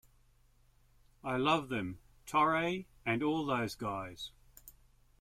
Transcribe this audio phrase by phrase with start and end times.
[1.23, 4.31] I love them, Torre and all those guys.